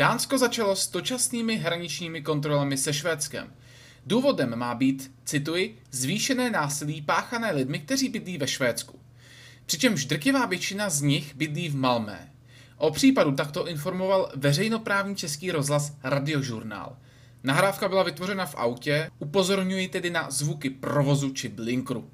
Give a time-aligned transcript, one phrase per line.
[0.00, 3.52] Dánsko začalo s dočasnými hraničními kontrolami se Švédskem.
[4.06, 9.00] Důvodem má být, cituji, zvýšené násilí páchané lidmi, kteří bydlí ve Švédsku.
[9.66, 12.32] Přičemž drtivá většina z nich bydlí v Malmé.
[12.76, 16.96] O případu takto informoval veřejnoprávní český rozhlas Radiožurnál.
[17.44, 22.10] Nahrávka byla vytvořena v autě, upozorňuji tedy na zvuky provozu či blinkru.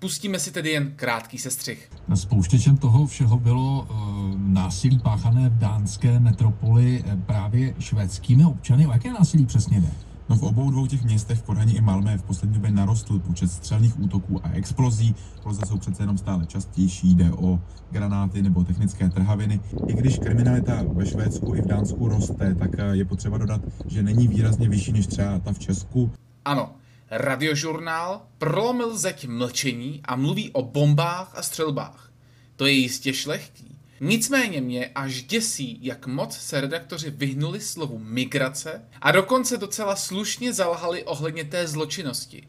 [0.00, 1.90] Pustíme si tedy jen krátký sestřih.
[2.14, 3.96] Spouštěčem toho všeho bylo uh,
[4.38, 8.86] násilí páchané v dánské metropoli eh, právě švédskými občany.
[8.86, 9.90] O jaké násilí přesně jde?
[10.28, 13.50] No v obou dvou těch městech, v Kodani i Malmé, v poslední době narostl počet
[13.50, 15.14] střelných útoků a explozí.
[15.34, 17.60] Exploze jsou přece jenom stále častější, jde o
[17.90, 19.60] granáty nebo technické trhaviny.
[19.86, 24.02] I když kriminalita ve Švédsku i v Dánsku roste, tak eh, je potřeba dodat, že
[24.02, 26.10] není výrazně vyšší než třeba ta v Česku.
[26.44, 26.70] Ano,
[27.10, 32.12] radiožurnál prolomil zeď mlčení a mluví o bombách a střelbách.
[32.56, 33.78] To je jistě šlechtí.
[34.00, 40.52] Nicméně mě až děsí, jak moc se redaktoři vyhnuli slovu migrace a dokonce docela slušně
[40.52, 42.48] zalhali ohledně té zločinnosti.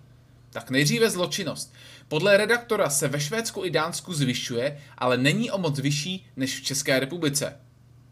[0.50, 1.74] Tak nejdříve zločinnost.
[2.08, 6.64] Podle redaktora se ve Švédsku i Dánsku zvyšuje, ale není o moc vyšší než v
[6.64, 7.58] České republice.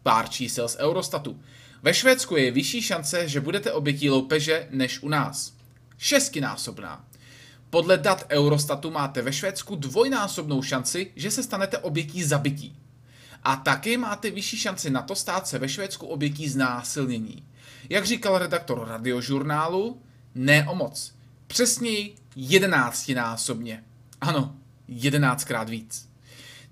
[0.02, 1.40] Pár čísel z Eurostatu.
[1.82, 5.59] Ve Švédsku je vyšší šance, že budete obětí loupeže než u nás.
[6.02, 7.04] Šestinásobná.
[7.70, 12.76] Podle dat Eurostatu máte ve Švédsku dvojnásobnou šanci, že se stanete obětí zabití.
[13.42, 17.44] A taky máte vyšší šanci na to stát se ve Švédsku obětí znásilnění.
[17.88, 20.02] Jak říkal redaktor radiožurnálu,
[20.34, 21.14] ne o moc.
[21.46, 23.84] Přesněji jedenáctinásobně.
[24.20, 24.56] Ano,
[24.88, 26.08] jedenáctkrát víc.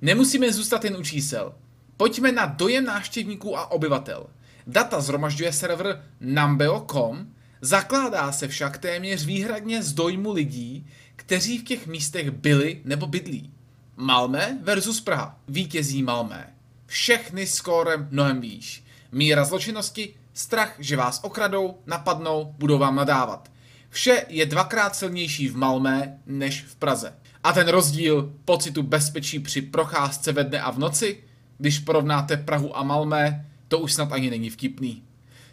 [0.02, 1.54] Nemusíme zůstat jen u čísel.
[1.96, 4.26] Pojďme na dojem návštěvníků a obyvatel.
[4.66, 11.86] Data zhromažďuje server Numbeo.com, zakládá se však téměř výhradně z dojmu lidí, kteří v těch
[11.86, 13.52] místech byli nebo bydlí.
[13.96, 15.40] Malmé versus Praha.
[15.48, 18.84] Vítězí Malmé všechny skórem mnohem výš.
[19.12, 23.50] Míra zločinnosti, strach, že vás okradou, napadnou, budou vám nadávat.
[23.90, 27.14] Vše je dvakrát silnější v Malmé než v Praze.
[27.44, 31.24] A ten rozdíl pocitu bezpečí při procházce ve dne a v noci,
[31.58, 35.02] když porovnáte Prahu a Malmé, to už snad ani není vtipný.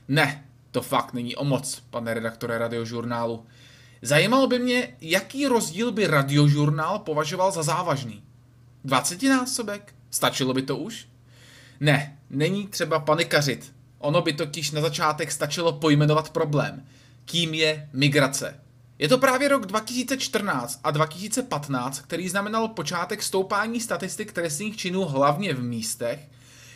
[0.08, 3.46] Ne, to fakt není o moc, pane redaktore radiožurnálu.
[4.02, 8.24] Zajímalo by mě, jaký rozdíl by radiožurnál považoval za závažný.
[8.84, 9.94] 20 násobek?
[10.12, 11.08] Stačilo by to už?
[11.80, 13.74] Ne, není třeba panikařit.
[14.00, 16.86] Ono by totiž na začátek stačilo pojmenovat problém.
[17.26, 18.60] Kým je migrace?
[19.00, 25.54] Je to právě rok 2014 a 2015, který znamenal počátek stoupání statistik trestných činů hlavně
[25.54, 26.20] v místech,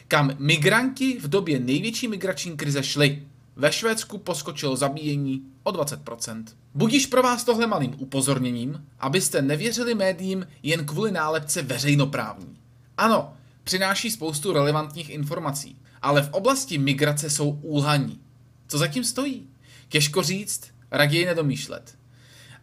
[0.07, 3.23] kam migranti v době největší migrační krize šli.
[3.59, 6.43] Ve Švédsku poskočilo zabíjení o 20%.
[6.73, 12.59] Budíš pro vás tohle malým upozorněním, abyste nevěřili médiím jen kvůli nálepce veřejnoprávní.
[12.97, 13.33] Ano,
[13.63, 18.19] přináší spoustu relevantních informací, ale v oblasti migrace jsou úlhaní.
[18.67, 19.49] Co zatím stojí?
[19.89, 21.95] Těžko říct, raději nedomýšlet.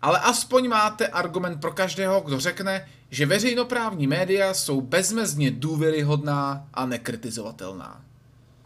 [0.02, 6.86] Ale aspoň máte argument pro každého, kdo řekne, že veřejnoprávní média jsou bezmezně důvěryhodná a
[6.86, 8.04] nekritizovatelná.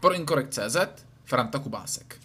[0.01, 2.19] Pro Inkorekt.cz Franta Kubásek.